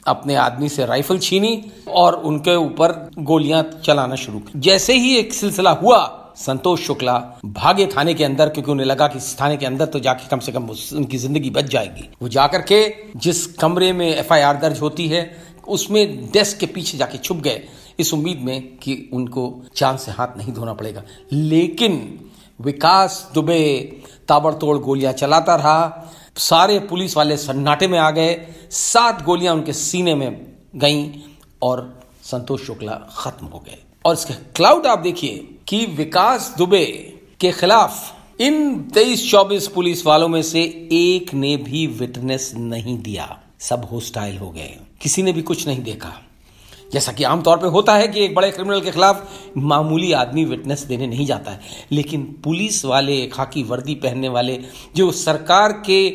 अपने 0.08 0.36
आदमी 0.36 0.70
से 0.70 0.86
राइफल 0.86 1.20
छीनी 1.20 1.54
और 1.88 2.14
उनके 2.24 2.56
ऊपर 2.56 2.92
गोलियाँ 3.20 3.64
चलाना 3.86 4.16
शुरू 4.16 4.40
की। 4.40 4.60
जैसे 4.60 4.94
ही 4.94 5.16
एक 5.18 5.34
सिलसिला 5.34 5.72
हुआ 5.74 5.98
संतोष 6.38 6.86
शुक्ला 6.88 7.14
भागे 7.46 7.86
थाने 7.88 8.14
के 8.14 8.24
अंदर, 8.24 8.50
क्योंकि 8.50 8.72
उन्हें 8.72 8.88
लगा 8.88 9.08
कि 9.08 9.20
थाने 9.42 9.58
के 9.58 9.66
अंदर 9.66 9.86
तो 9.86 10.00
जाके 10.00 10.28
कम 10.28 10.40
से 10.40 10.52
कम 10.52 10.70
उनकी 10.94 11.18
ज़िंदगी 11.18 11.50
बच 11.50 11.66
जाएगी। 11.66 12.10
वो 12.22 12.30
जाकर 12.30 12.62
के 12.62 12.84
जिस 13.18 13.46
कमरे 13.56 13.92
में 13.94 14.08
एफआईआर 14.08 14.58
दर्ज 14.58 14.80
होती 14.82 15.08
है, 15.08 15.30
उसमें 15.68 16.32
डेस्क 16.32 16.58
के 16.58 16.66
पीछे 16.66 16.98
जाके 16.98 17.18
छुप 17.18 17.38
गए। 17.38 17.62
इस 18.00 18.14
उम्मीद 18.14 18.40
में 18.40 18.78
कि 18.78 19.10
उनको 19.14 19.44
चाँद 19.76 20.00
से 20.00 20.12
हाथ 20.12 20.38
नहीं 20.38 20.54
धोना 20.54 20.74
पड़ेगा। 20.74 21.04
लेकिन 21.32 22.30
विकास 22.60 23.30
दुबे 23.34 23.60
ताबड़तोड़ 24.28 24.78
गोलियाँ 24.78 25.14
चलाता 25.14 25.56
रहा। 25.56 26.08
सारे 26.38 26.80
पुलिस 26.80 27.16
वाले 27.18 27.38
सन्नाटे 27.38 27.88
में 27.88 27.98
आ 28.00 28.10
गए। 28.12 28.34
सात 28.72 29.24
गोलियाँ 29.24 29.54
उनके 29.54 29.74
सीने 29.74 30.16
में 30.16 30.30
गईं 30.76 31.10
और 31.62 32.02
संतोष 32.24 32.66
शुक्ला 32.66 32.94
खत्म 33.18 33.46
हो 33.46 33.60
गए। 33.60 33.78
और 34.06 34.14
इसके 34.14 34.34
क्लाउड 34.56 34.86
आप 34.88 35.00
देखिए 35.00 35.48
कि 35.72 35.86
विकास 35.86 36.56
दुबे 36.58 36.86
के 37.40 37.52
खिलाफ 37.52 38.42
इन 38.42 38.80
तेईस 38.94 39.32
चौबीस 39.32 39.68
पुलिस 39.68 40.06
वालों 40.06 40.28
में 40.28 40.42
से 40.42 40.62
एक 40.92 41.34
ने 41.34 41.58
भी 41.58 41.88
विटनेस 41.88 42.52
नहीं 42.56 42.98
दिया। 42.98 43.40
सब 43.60 43.86
होस्टाइल 43.92 44.38
हो 44.38 44.50
गए। 44.52 44.78
किसी 45.02 45.24
ने 45.24 45.34
भी 45.34 45.42
कुछ 45.42 45.68
नहीं 45.68 45.84
देखा। 45.84 46.14
जैसा 46.94 47.12
कि 47.12 47.24
आमतौर 47.24 47.58
पे 47.58 47.68
होता 47.68 47.96
है 47.96 48.08
कि 48.08 48.26
एक 48.26 48.36
बड़े 48.36 48.52
क्रिमिनल 48.52 48.82
के 48.82 48.92
खिलाफ 48.92 49.30
मामूली 49.58 50.12
आदमी 50.12 50.46
विटनेस 50.46 50.84
देने 50.84 51.08
नहीं 51.08 51.26
जाता 51.26 51.52
है। 51.52 51.60
लेकिन 51.92 52.24
पुलिस 52.44 52.86
वाले 52.86 53.28
खाकी 53.28 53.64
वर्दी 53.64 53.96
पहनने 53.96 54.30
वाले, 54.30 54.60
जो 54.96 55.12
सरकार 55.12 55.72
के 55.72 56.10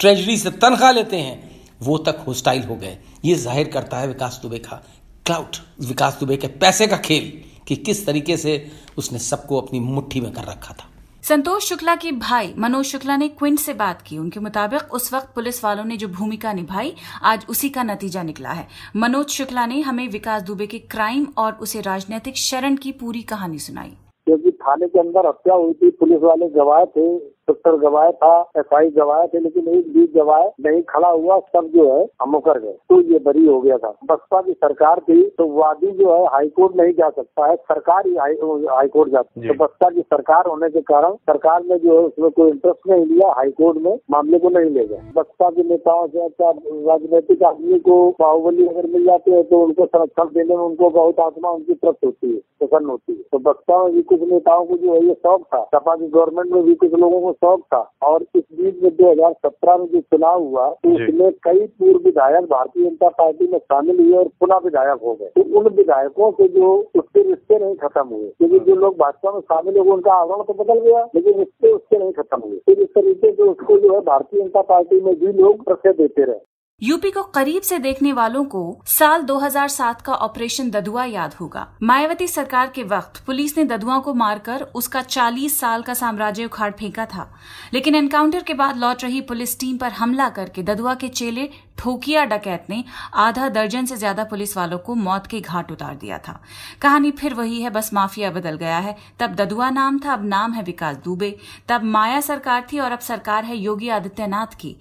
ट्रेजरी 0.00 0.36
से 0.36 0.50
तनख्वाह 0.50 0.92
लेते 0.92 1.16
हैं, 1.16 1.62
वो 1.82 1.98
तक 1.98 2.24
होस्टाइल 2.26 2.62
हो 2.62 2.76
गए। 2.76 2.98
ये 3.24 3.34
ज़ाहिर 3.34 3.68
करता 3.68 3.98
है 3.98 4.08
विकास 4.08 4.38
दुबे 4.42 4.58
का 4.58 4.84
क्लाउड 5.26 5.56
विकास 5.86 6.16
दुबे 6.20 6.36
के 6.36 6.46
पैसे 6.46 6.86
का 6.86 6.96
खेल। 6.96 7.55
कि 7.66 7.76
किस 7.76 8.06
तरीके 8.06 8.36
से 8.36 8.70
उसने 8.98 9.18
सबको 9.18 9.60
अपनी 9.60 9.80
मुट्ठी 9.80 10.20
में 10.20 10.32
कर 10.32 10.42
रखा 10.42 10.74
था। 10.74 10.90
संतोष 11.22 11.64
शुक्ला 11.64 11.96
के 11.96 12.12
भाई 12.12 12.54
मनोज 12.58 12.84
शुक्ला 12.84 13.16
ने 13.16 13.28
क्विंट 13.28 13.58
से 13.58 13.74
बात 13.74 14.02
की। 14.02 14.18
उनके 14.18 14.40
मुताबिक 14.40 14.94
उस 14.94 15.12
वक्त 15.14 15.34
पुलिस 15.34 15.64
वालों 15.64 15.84
ने 15.84 15.96
जो 15.96 16.08
भूमिका 16.08 16.52
निभाई 16.52 16.94
आज 17.22 17.46
उसी 17.48 17.68
का 17.68 17.82
नतीजा 17.82 18.22
निकला 18.22 18.50
है। 18.50 18.68
मनोज 18.96 19.28
शुक्ला 19.28 19.66
ने 19.66 19.80
हमें 19.80 20.08
विकास 20.08 20.42
दुबे 20.42 20.66
के 20.66 20.78
क्राइम 20.78 21.26
और 21.36 21.52
उसे 21.52 21.80
राजनीतिक 21.80 22.36
शरण 22.36 22.76
की 22.76 22.92
पूरी 22.92 23.22
कहानी 23.22 23.58
सुनाई। 23.58 23.92
क्योंकि 24.26 24.50
थाने 24.66 24.86
के 24.88 25.00
अंदर 25.00 25.26
हत्या 25.26 25.54
हुई 25.54 25.72
थी। 25.72 25.90
पुलिस 26.00 26.22
वाले 26.22 26.48
गवाह 26.50 26.84
थे 26.86 27.06
डॉक्टर 27.48 27.76
गवाए 27.78 28.10
था 28.12 28.30
एफ़ 28.58 28.74
आई 28.74 28.88
गवाए 28.90 29.26
थे 29.26 29.38
लेकिन 29.40 29.68
एक 29.70 29.92
भी 29.94 30.06
गवाए 30.14 30.50
नहीं 30.60 30.80
खड़ा 30.88 31.08
हुआ 31.08 31.38
सब 31.48 31.66
जो 31.74 31.84
है 31.90 32.06
हम 32.22 32.30
मुकर 32.30 32.58
गए। 32.60 32.72
तो 32.88 33.00
ये 33.02 33.18
बरी 33.26 33.44
हो 33.46 33.60
गया 33.60 33.76
था। 33.78 33.90
बसपा 34.04 34.40
की 34.42 34.52
सरकार 34.54 35.00
थी 35.00 35.22
तो 35.38 35.46
वादी 35.50 35.90
जो 35.98 36.14
है 36.14 36.24
हाईकोर्ट 36.32 36.76
नहीं 36.76 36.92
जा 36.92 37.08
सकता 37.10 37.46
है। 37.46 37.56
सरकार 37.56 38.06
ही 38.06 38.14
हाईकोर्ट 38.16 39.10
जाती 39.10 39.40
है। 39.40 39.48
तो 39.48 39.64
बसपा 39.64 39.90
की 39.90 40.00
सरकार 40.02 40.46
होने 40.46 40.70
के 40.70 40.80
कारण 40.82 41.14
सरकार 41.30 41.62
ने 41.64 41.78
जो 41.78 41.98
है 41.98 42.06
उसमें 42.06 42.30
कोई 42.30 42.50
इंटरेस्ट 42.50 42.90
नहीं 42.90 43.04
लिया 43.04 43.28
हाईकोर्ट 43.36 43.78
में 43.78 43.92
मामले 44.10 44.38
को 44.38 44.48
नहीं 44.48 44.70
ले 44.70 44.84
गए। 44.86 45.00
बसपा 45.16 45.50
के 45.50 45.62
नेताओं 45.68 46.06
से 46.06 46.24
अच्छा 46.24 46.50
राजनीतिक 46.50 47.42
आदमी 47.44 47.78
को 47.80 47.98
बाहुबली 48.20 48.66
अगर 48.66 48.86
मिल 48.88 49.04
जाते 49.06 49.30
हैं 49.30 49.44
तो 49.44 49.62
उनको 49.64 49.86
संरक्षण 49.86 50.34
देने 50.34 50.56
में 50.56 50.64
उनको 50.64 50.90
बहुत 50.90 51.20
आत्मा 51.20 51.50
उनकी 51.50 51.74
तरफ़ 51.76 52.04
होती 52.04 52.30
है 52.30 52.40
प्रसन्न 52.60 52.86
होती 52.86 53.12
है। 53.12 53.22
तो 53.32 53.38
बसपा 53.40 53.82
में 53.84 53.94
भी 53.94 54.02
कुछ 54.04 54.20
नेताओं 54.56 54.64
को 54.66 54.76
जो 54.76 54.94
है 54.94 55.06
ये 55.06 55.14
शौक 55.14 55.42
था। 55.44 55.62
सपा 55.74 55.94
की 55.96 56.06
गवर्नमेंट 56.08 56.52
में 56.52 56.62
भी 56.64 56.74
कुछ 56.74 56.92
लोगों 56.94 57.20
को 57.20 57.32
शौक 57.34 57.62
था। 57.64 57.80
और 58.02 58.22
इस 58.36 58.44
बीच 58.52 58.82
में 58.82 58.90
दो 58.92 59.10
हज़ार 59.10 59.32
सत्रह 59.34 59.76
में 59.76 59.86
जो 59.86 60.00
चुनाव 60.02 60.42
हुआ 60.42 60.68
तो 60.76 60.90
उसमें 60.90 61.30
कई 61.44 61.66
पूर्व 61.68 61.98
विधायक 62.04 62.44
भारतीय 62.46 62.84
जनता 62.84 63.08
पार्टी 63.18 63.48
में 63.52 63.58
शामिल 63.58 64.00
हुए 64.00 64.16
और 64.18 64.28
पुनः 64.40 64.60
विधायक 64.64 65.00
हो 65.02 65.14
गए। 65.14 65.30
तो 65.36 65.58
उन 65.58 65.68
विधायकों 65.76 66.30
से 66.32 66.48
जो 66.50 66.72
उसके 66.96 67.22
रिश्ते 67.22 67.58
नहीं 67.58 67.76
खत्म 67.78 68.06
हुए 68.06 68.28
क्योंकि 68.30 68.58
जो 68.60 68.74
लोग 68.76 68.96
भाजपा 68.98 69.32
में 69.32 69.40
शामिल 69.42 69.78
हुए 69.78 69.90
उनका 69.92 70.12
आवरण 70.14 70.42
तो 70.44 70.54
बदल 70.54 70.80
गया 70.80 71.06
लेकिन 71.14 71.38
रिश्ते 71.38 71.72
उसके 71.72 71.98
नहीं 71.98 72.12
खत्म 72.14 72.40
हुए। 72.40 72.58
फिर 72.66 72.80
इस 72.80 72.88
तरीके 72.94 73.32
से 73.32 73.42
उसको 73.44 73.78
जो 73.78 73.94
है 73.94 74.00
भारतीय 74.02 74.40
जनता 74.40 74.62
पार्टी 74.66 75.00
में 75.00 75.14
भी 75.14 75.32
लोग 75.34 75.64
प्रश्रय 75.64 75.92
देते 75.94 76.24
रहे। 76.24 76.38
यूपी 76.82 77.10
को 77.10 77.22
करीब 77.22 77.62
से 77.62 77.78
देखने 77.78 78.12
वालों 78.12 78.44
को 78.44 78.82
साल 78.86 79.22
2007 79.22 80.02
का 80.02 80.14
ऑपरेशन 80.14 80.70
ददुआ 80.70 81.04
याद 81.04 81.34
होगा। 81.34 81.68
मायावती 81.82 82.26
सरकार 82.26 82.70
के 82.74 82.82
वक्त 82.82 83.22
पुलिस 83.26 83.58
ने 83.58 83.64
ददुआ 83.64 83.98
को 83.98 84.14
मारकर 84.14 84.62
उसका 84.62 85.02
40 85.02 85.58
साल 85.60 85.82
का 85.82 85.94
साम्राज्य 85.94 86.44
उखाड़ 86.44 86.70
फेंका 86.72 87.06
था। 87.06 87.34
लेकिन 87.72 87.94
एनकाउंटर 87.94 88.42
के 88.42 88.54
बाद 88.54 88.76
लौट 88.76 89.04
रही 89.04 89.20
पुलिस 89.20 89.58
टीम 89.60 89.76
पर 89.76 89.92
हमला 89.92 90.28
करके 90.28 90.62
ददुआ 90.62 90.94
के 90.94 91.08
चेले 91.08 91.50
ठोकिया 91.78 92.24
डकैत 92.24 92.66
ने 92.70 92.82
आधा 93.14 93.48
दर्जन 93.48 93.86
से 93.86 93.96
ज़्यादा 93.96 94.24
पुलिस 94.24 94.56
वालों 94.56 94.78
को 94.78 94.94
मौत 94.96 95.26
के 95.26 95.40
घाट 95.40 95.72
उतार 95.72 95.94
दिया 95.96 96.18
था। 96.18 96.40
कहानी 96.82 97.10
फिर 97.10 97.34
वही 97.34 97.60
है, 97.62 97.70
बस 97.70 97.92
माफिया 97.94 98.30
बदल 98.30 98.56
गया 98.56 98.78
है। 98.78 98.96
तब 99.20 99.34
ददुआ 99.34 99.70
नाम 99.70 99.98
था, 99.98 100.12
अब 100.12 100.24
नाम 100.24 100.52
है 100.52 100.62
विकास 100.62 100.96
दुबे। 100.96 101.34
तब 101.68 101.82
माया 101.84 102.20
सरकार 102.20 102.66
थी 102.72 102.78
और 102.78 102.92
अब 102.92 102.98
सरकार 103.00 103.44
है 103.44 103.56
योगी 103.56 103.88
आदित्यनाथ 103.88 104.54
की। 104.60 104.76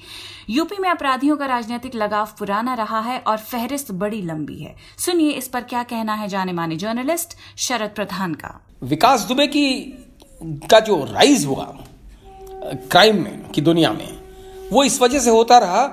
यूपी 0.49 0.77
में 0.79 0.89
अपराधियों 0.89 1.37
का 1.37 1.45
राजनीतिक 1.45 1.95
लगाव 1.95 2.29
पुराना 2.39 2.73
रहा 2.73 2.99
है 2.99 3.19
और 3.19 3.37
फहरिस्त 3.37 3.91
बड़ी 3.93 4.21
लंबी 4.21 4.57
है। 4.57 4.75
सुनिए 4.97 5.31
इस 5.31 5.47
पर 5.47 5.63
क्या 5.63 5.83
कहना 5.83 6.13
है 6.13 6.27
जाने 6.27 6.53
माने 6.53 6.75
जर्नलिस्ट 6.77 7.37
शरद 7.57 7.93
प्रधान 7.95 8.33
का। 8.33 8.59
विकास 8.83 9.21
दुबे 9.21 9.47
की, 9.47 9.67
का 10.41 10.79
जो 10.79 11.03
राइज 11.03 11.45
हुआ, 11.45 11.65
क्राइम 12.91 13.23
में, 13.23 13.49
की 13.51 13.61
दुनिया 13.61 13.91
में, 13.91 14.19
वो 14.71 14.83
इस 14.83 15.01
वजह 15.01 15.19
से 15.19 15.29
होता 15.29 15.57
रहा 15.57 15.83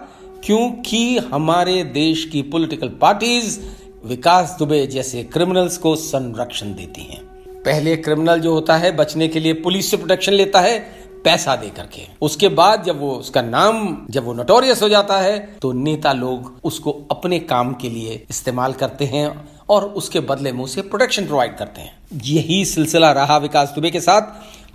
क्योंकि 0.44 1.18
हमारे 1.18 1.84
देश 1.84 2.24
की 2.24 2.42
पॉलिटिकल 2.42 2.88
पार्टीज़ 2.88 3.58
विकास 4.04 4.56
दुबे 4.58 4.86
जैसे 4.86 5.22
क्रिमिनल्स 5.22 5.76
को 5.78 5.94
संरक्षण 5.96 6.74
देती 6.74 7.02
हैं। 7.02 7.22
पहले 7.62 7.96
क्रिमिनल 7.96 8.40
जो 8.40 8.52
होता 8.52 8.76
है, 8.76 8.96
बचने 8.96 9.28
के 9.28 9.40
लिए 9.40 9.52
पुलिस 9.54 9.90
से 9.90 9.96
प्रोटेक्शन 9.96 10.32
लेता 10.32 10.60
है, 10.60 10.78
पैसा 11.24 11.56
दे 11.56 11.68
करके। 11.68 12.06
उसके 12.22 12.48
बाद 12.48 12.84
जब 12.84 13.00
वो, 13.00 13.10
उसका 13.10 13.42
नाम 13.42 14.06
जब 14.10 14.24
वो 14.24 14.32
नोटोरियस 14.32 14.82
हो 14.82 14.88
जाता 14.88 15.18
है 15.18 15.38
तो 15.62 15.72
नेता 15.72 16.12
लोग 16.12 16.60
उसको 16.64 16.90
अपने 17.10 17.38
काम 17.38 17.72
के 17.74 17.88
लिए 17.88 18.24
इस्तेमाल 18.30 18.72
करते 18.72 19.04
हैं 19.04 19.48
और 19.68 19.84
उसके 19.84 20.20
बदले 20.20 20.52
में 20.52 20.64
उसे 20.64 20.82
प्रोटेक्शन 20.82 21.26
प्रोवाइड 21.26 21.56
करते 21.56 21.80
हैं। 21.80 21.98
यही 22.24 22.64
सिलसिला 22.64 23.12
रहा 23.12 23.38
विकास 23.38 23.72
दुबे 23.74 23.90
के 23.90 24.00
साथ। 24.00 24.22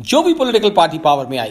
जो 0.02 0.22
भी 0.24 0.34
पॉलिटिकल 0.34 0.70
पार्टी 0.70 0.98
पावर 0.98 1.26
में 1.26 1.38
आई 1.38 1.50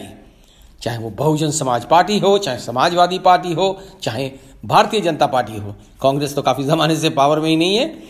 चाहे 0.81 0.97
वो 0.97 1.09
बहुजन 1.09 1.51
समाज 1.51 1.85
पार्टी 1.85 2.19
हो, 2.19 2.37
चाहे 2.37 2.59
समाजवादी 2.59 3.19
पार्टी 3.19 3.53
हो, 3.53 3.81
चाहे 4.01 4.31
भारतीय 4.65 5.01
जनता 5.01 5.25
पार्टी 5.25 5.57
हो। 5.57 5.75
कांग्रेस 6.01 6.35
तो 6.35 6.41
काफ़ी 6.41 6.63
जमाने 6.63 6.95
से 6.95 7.09
पावर 7.09 7.39
में 7.39 7.49
ही 7.49 7.55
नहीं 7.55 7.77
है। 7.77 8.03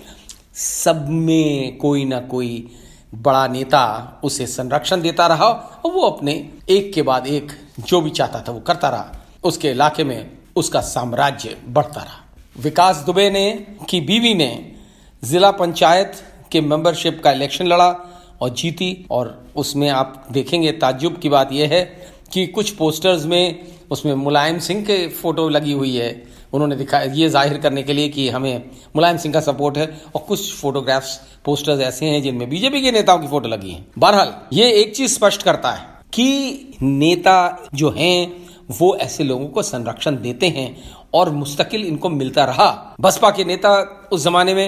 सब 0.53 1.09
में 1.09 1.77
कोई 1.77 2.05
ना 2.05 2.19
कोई 2.19 2.71
बड़ा 3.15 3.47
नेता 3.47 4.19
उसे 4.23 4.47
संरक्षण 4.47 5.01
देता 5.01 5.27
रहा 5.27 5.47
और 5.85 5.91
वो 5.91 6.01
अपने 6.01 6.49
एक 6.69 6.93
के 6.93 7.01
बाद 7.01 7.27
एक 7.27 7.51
जो 7.79 8.01
भी 8.01 8.09
चाहता 8.09 8.43
था 8.47 8.51
वो 8.51 8.59
करता 8.59 8.89
रहा। 8.89 9.11
उसके 9.43 9.69
इलाके 9.69 10.03
में 10.03 10.31
उसका 10.55 10.81
साम्राज्य 10.81 11.57
बढ़ता 11.67 12.01
रहा। 12.01 12.23
विकास 12.59 12.97
दुबे 12.97 13.29
ने 13.29 13.51
की 13.89 14.01
बीवी 14.01 14.33
ने 14.33 14.75
जिला 15.23 15.51
पंचायत 15.51 16.13
के 16.51 16.61
मेंबरशिप 16.61 17.21
का 17.23 17.31
इलेक्शन 17.31 17.67
लड़ा 17.67 17.95
और 18.41 18.49
जीती 18.49 19.05
और 19.11 19.47
उसमें 19.55 19.89
आप 19.89 20.25
देखेंगे 20.31 20.71
ताज्जुब 20.71 21.17
की 21.17 21.29
बात 21.29 21.51
यह 21.51 21.69
है 21.69 22.11
कि 22.31 22.45
कुछ 22.47 22.71
पोस्टर्स 22.71 23.25
में 23.25 23.67
उसमें 23.91 24.13
मुलायम 24.15 24.59
सिंह 24.59 24.81
के 24.81 25.07
फ़ोटो 25.11 25.47
लगी 25.49 25.71
हुई 25.73 25.95
है। 25.95 26.11
उन्होंने 26.53 26.75
दिखाया 26.75 27.11
ये 27.13 27.27
ज़ाहिर 27.29 27.57
करने 27.57 27.83
के 27.83 27.93
लिए 27.93 28.09
कि 28.09 28.27
हमें 28.29 28.69
मुलायम 28.95 29.17
सिंह 29.17 29.33
का 29.33 29.39
सपोर्ट 29.41 29.77
है 29.77 29.87
और 30.15 30.21
कुछ 30.21 30.53
फोटोग्राफ्स 30.55 31.19
पोस्टर्स 31.45 31.81
ऐसे 31.81 32.05
हैं 32.05 32.21
जिनमें 32.23 32.49
बीजेपी 32.49 32.81
के 32.81 32.91
नेताओं 32.91 33.19
की 33.19 33.27
फ़ोटो 33.27 33.49
लगी 33.49 33.71
है। 33.71 33.85
बहरहाल, 33.97 34.33
ये 34.53 34.71
एक 34.73 34.95
चीज़ 34.95 35.13
स्पष्ट 35.13 35.43
करता 35.43 35.71
है 35.71 35.85
कि 36.13 36.77
नेता 36.81 37.69
जो 37.73 37.89
हैं, 37.89 38.47
वो 38.71 38.95
ऐसे 38.97 39.23
लोगों 39.23 39.47
को 39.47 39.61
संरक्षण 39.63 40.15
देते 40.21 40.47
हैं 40.49 40.75
और 41.13 41.29
मुस्तकिल 41.31 41.85
इनको 41.85 42.09
मिलता 42.09 42.45
रहा। 42.45 42.95
बसपा 43.01 43.29
के 43.31 43.43
नेता 43.45 43.71
उस 44.11 44.23
जमाने 44.23 44.53
में 44.53 44.67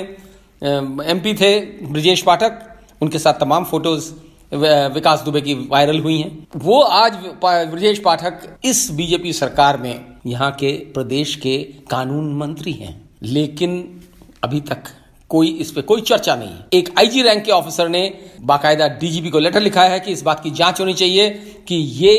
एमपी 0.61 1.33
थे, 1.33 1.59
ब्रजेश 1.83 2.21
पाठक, 2.21 2.59
उनके 3.01 3.19
साथ 3.19 3.39
तमाम 3.39 3.63
फ़ोटोज़ 3.65 4.11
विकास 4.51 5.21
दुबे 5.21 5.41
की 5.41 5.53
वायरल 5.53 5.99
हुई 5.99 6.17
हैं। 6.17 6.47
वो 6.55 6.79
आज 6.81 7.15
ब्रजेश 7.43 7.99
पाठक 7.99 8.59
इस 8.65 8.89
बीजेपी 8.91 9.33
सरकार 9.33 9.77
में 9.77 10.05
यहाँ 10.25 10.51
के 10.51 10.71
प्रदेश 10.93 11.35
के 11.35 11.57
कानून 11.91 12.33
मंत्री 12.37 12.71
हैं। 12.71 13.09
लेकिन 13.23 14.01
अभी 14.43 14.61
तक 14.61 14.83
कोई 15.29 15.49
इस 15.51 15.71
पे 15.71 15.81
कोई 15.81 16.01
चर्चा 16.01 16.35
नहीं 16.35 16.55
एक 16.73 16.89
आईजी 16.99 17.21
रैंक 17.21 17.43
के 17.45 17.51
ऑफिसर 17.51 17.89
ने 17.89 18.01
बाकायदा 18.41 18.87
डीजीपी 18.99 19.29
को 19.29 19.39
लेटर 19.39 19.61
लिखा 19.61 19.83
है 19.83 19.99
कि 19.99 20.11
इस 20.11 20.21
बात 20.21 20.43
की 20.43 20.51
जाँच 20.51 20.79
होनी 20.79 20.93
चाहिए 20.93 21.29
कि 21.67 21.75
ये 21.75 22.13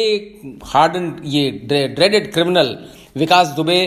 हार्डन 0.64 1.14
ये 1.24 1.50
ड्रेडेड 1.94 2.32
क्रिमिनल 2.32 2.76
विकास 3.16 3.48
दुबे 3.48 3.80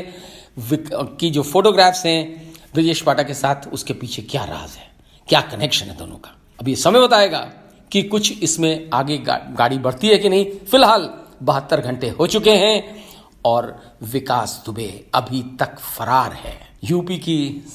की 0.60 1.30
जो 1.30 1.44
फोटोग्राफ्स 1.44 2.06
हैं, 2.06 2.54
ब्रजेश 2.74 3.02
पाठक 3.02 3.28
के 3.28 3.34
साथ 3.34 3.68
उसके 3.74 3.94
पीछे 3.94 4.22
क्या 4.22 4.44
राज 4.44 4.78
है? 4.78 4.92
क्या 5.28 5.42
कनेक्शन 5.42 5.86
है 5.86 5.98
दोनों 5.98 6.16
का? 6.16 6.36
अभी 6.60 6.76
समय 6.76 7.00
बताएगा। 7.00 7.50
कि 7.94 8.02
कुछ 8.04 8.32
इसमें 8.40 8.90
आगे 8.94 9.18
गा, 9.18 9.36
गाड़ी 9.58 9.78
बढ़ती 9.78 10.08
है 10.08 10.18
कि 10.18 10.30
नहीं? 10.30 10.46
फ़िलहाल 10.72 11.10
बहत्तर 11.44 11.82
घंटे 11.82 12.10
हो 12.10 12.28
चुके 12.28 12.52
हैं 12.52 13.04
और 13.46 13.98
विकास 14.04 14.62
दुबे 14.66 14.88
अभी 15.16 15.42
तक 15.60 15.80
फरार 15.80 16.34
है। 16.34 16.58
यूपी 16.84 17.18
की 17.20 17.66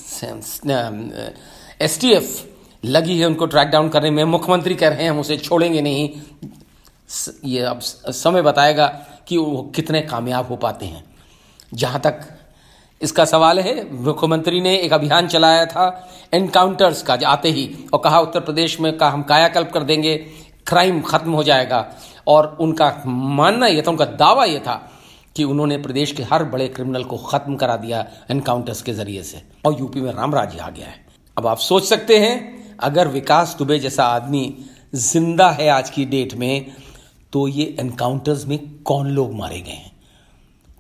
एसटीएफ 1.83 2.47
लगी 2.85 3.19
है 3.19 3.27
उनको 3.27 3.47
ट्रैक 3.47 3.69
डाउन 3.69 3.89
करने 3.89 4.11
में। 4.11 4.25
मुख्यमंत्री 4.25 4.75
कह 4.75 4.89
रहे 4.89 5.03
हैं 5.03 5.11
हम 5.11 5.21
उसे 5.21 5.37
छोड़ेंगे 5.37 5.81
नहीं। 5.83 6.09
ये 7.45 7.63
अब 7.63 7.81
समय 7.81 8.43
बताएगा 8.43 8.87
कि 9.29 9.37
वो 9.37 9.63
कितने 9.75 10.01
कामयाब 10.03 10.49
हो 10.49 10.57
पाते 10.57 10.87
हैं। 10.87 11.05
जहाँ 11.75 12.01
तक 12.01 12.21
इसका 13.01 13.25
सवाल 13.25 13.61
है, 13.61 13.75
मुख्यमंत्री 13.95 14.61
ने 14.61 14.77
एक 14.77 14.93
अभियान 14.93 15.27
चलाया 15.29 15.65
था 15.67 16.09
एनकाउंटर्स 16.35 17.03
का 17.03 17.19
आते 17.27 17.51
ही, 17.51 17.69
और 17.93 18.01
कहा 18.01 18.21
उत्तर 18.21 18.41
प्रदेश 18.41 18.79
में 18.81 18.97
का 18.99 19.09
हम 19.09 19.23
कायाकल्प 19.23 19.71
कर 19.73 19.83
देंगे 19.83 20.17
क्राइम 20.67 21.01
खत्म 21.03 21.33
हो 21.33 21.43
जाएगा। 21.43 21.85
और 22.27 22.57
उनका 22.61 22.93
मानना 23.07 23.67
यह 23.67 23.83
था, 23.83 23.91
उनका 23.91 24.05
दावा 24.05 24.45
यह 24.45 24.59
था 24.59 24.75
कि 25.37 25.45
उन्होंने 25.45 25.77
प्रदेश 25.79 26.13
के 26.13 26.23
हर 26.23 26.45
बड़े 26.45 26.67
क्रिमिनल 26.69 27.05
को 27.05 27.17
खत्म 27.19 27.57
करा 27.57 27.77
दिया 27.77 28.07
एनकाउंटर्स 28.31 28.83
के 28.83 28.93
ज़रिए 28.93 29.23
से। 29.23 29.43
और 29.67 29.79
यूपी 29.81 30.01
में 30.01 30.13
राम 30.13 30.35
राज्य 30.35 30.59
आ 30.59 30.69
गया 30.71 30.87
है। 30.87 31.07
अब 31.37 31.47
आप 31.47 31.59
सोच 31.59 31.85
सकते 31.85 32.19
हैं, 32.19 32.77
अगर 32.81 33.09
विकास 33.09 33.55
दुबे 33.59 33.79
जैसा 33.79 34.05
आदमी 34.07 34.55
ज़िंदा 34.95 35.49
है 35.51 35.69
आज 35.69 35.91
की 35.91 36.05
डेट 36.07 36.35
में 36.35 36.67
तो 37.33 37.47
ये 37.49 37.65
एनकाउंटर्स 37.81 38.47
में 38.47 38.59
कौन 38.83 39.09
लोग 39.09 39.35
मारे 39.35 39.61
गए 39.61 39.71
हैं? 39.71 39.93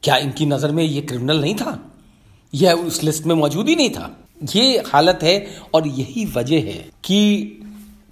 क्या 0.02 0.16
इनकी 0.16 0.46
नज़र 0.46 0.70
में 0.70 0.82
ये 0.84 1.00
क्रिमिनल 1.02 1.40
नहीं 1.40 1.54
था? 1.54 1.78
यह 2.54 2.72
उस 2.72 3.02
लिस्ट 3.02 3.24
में 3.24 3.34
मौजूद 3.34 3.68
ही 3.68 3.76
नहीं 3.76 3.90
था। 3.90 4.16
ये 4.56 4.82
हालत 4.86 5.18
है 5.22 5.56
और 5.74 5.86
यही 5.88 6.24
वजह 6.26 6.60
है 6.60 6.90
कि 7.04 7.44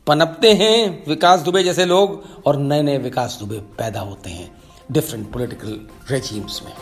पनपते 0.06 0.52
हैं 0.54 1.04
विकास 1.08 1.40
दुबे 1.40 1.62
जैसे 1.62 1.84
लोग 1.84 2.24
और 2.46 2.56
नए 2.56 2.82
नए 2.82 2.98
विकास 2.98 3.36
दुबे 3.40 3.58
पैदा 3.78 4.00
होते 4.00 4.30
हैं 4.30 4.50
डिफरेंट 4.92 5.32
पॉलिटिकल 5.32 5.80
रेजीम्स 6.10 6.62
में। 6.62 6.72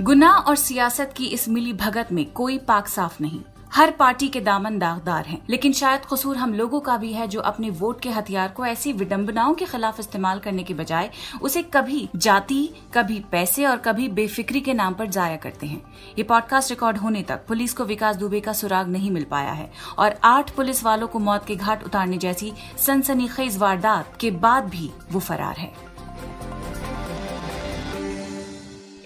गुना 0.00 0.32
और 0.32 0.56
सियासत 0.56 1.14
की 1.16 1.26
इस 1.26 1.48
मिली 1.48 1.72
भगत 1.72 2.08
में 2.12 2.24
कोई 2.32 2.58
पाक 2.58 2.88
साफ़ 2.88 3.22
नहीं। 3.22 3.40
हर 3.78 3.90
पार्टी 3.90 4.28
के 4.28 4.40
दामन 4.40 4.78
दागदार 4.78 5.26
हैं। 5.26 5.38
लेकिन 5.50 5.72
शायद 5.72 6.04
कसूर 6.12 6.36
हम 6.36 6.54
लोगों 6.54 6.80
का 6.80 6.96
भी 6.96 7.12
है 7.12 7.26
जो 7.28 7.40
अपने 7.40 7.68
वोट 7.70 8.00
के 8.00 8.10
हथियार 8.10 8.48
को 8.48 8.64
ऐसी 8.66 8.92
विडंबनाओं 8.92 9.54
के 9.54 9.64
खिलाफ 9.64 10.00
इस्तेमाल 10.00 10.38
करने 10.38 10.62
के 10.62 10.74
बजाय 10.74 11.10
उसे 11.42 11.62
कभी 11.62 12.08
जाति, 12.16 12.68
कभी 12.94 13.20
पैसे 13.32 13.66
और 13.66 13.76
कभी 13.76 14.08
बेफिक्री 14.08 14.60
के 14.60 14.74
नाम 14.74 14.94
पर 14.94 15.06
जाया 15.06 15.36
करते 15.36 15.66
हैं। 15.66 15.82
ये 16.18 16.24
पॉडकास्ट 16.24 16.70
रिकॉर्ड 16.70 16.98
होने 16.98 17.22
तक 17.22 17.46
पुलिस 17.48 17.74
को 17.74 17.84
विकास 17.84 18.16
दुबे 18.16 18.40
का 18.40 18.52
सुराग 18.52 18.88
नहीं 18.88 19.10
मिल 19.10 19.24
पाया 19.24 19.52
है 19.52 19.70
और 19.98 20.18
आठ 20.24 20.50
पुलिस 20.50 20.84
वालों 20.84 21.08
को 21.08 21.18
मौत 21.18 21.46
के 21.46 21.56
घाट 21.56 21.84
उतारने 21.84 22.18
जैसी 22.18 22.52
सनसनीखेज 22.78 23.58
वारदात 23.58 24.16
के 24.20 24.30
बाद 24.30 24.64
भी 24.64 24.90
वो 25.12 25.20
फरार 25.20 25.56
है। 25.56 25.87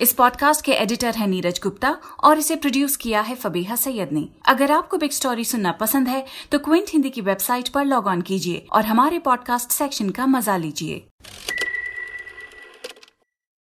इस 0.03 0.13
पॉडकास्ट 0.13 0.65
के 0.65 0.73
एडिटर 0.73 1.15
हैं 1.15 1.27
नीरज 1.27 1.61
गुप्ता 1.63 1.95
और 2.25 2.39
इसे 2.39 2.55
प्रोड्यूस 2.57 2.97
किया 2.97 3.21
है 3.21 3.35
फबीहा 3.35 3.77
सैयद 3.77 4.13
ने। 4.13 4.27
अगर 4.47 4.73
आपको 4.73 4.99
बिग 4.99 5.11
स्टोरी 5.11 5.45
सुनना 5.45 5.73
पसंद 5.73 6.09
है 6.09 6.25
तो 6.53 6.59
क्विंट 6.59 6.91
हिंदी 6.91 7.11
की 7.11 7.21
वेबसाइट 7.21 7.69
पर 7.69 7.85
लॉग 7.85 8.07
ऑन 8.07 8.23
कीजिए 8.23 8.67
और 8.73 8.85
हमारे 8.85 9.19
पॉडकास्ट 9.19 9.71
सेक्शन 9.71 10.11
का 10.11 10.27
मज़ा 10.27 10.57
लीजिए। 10.57 11.05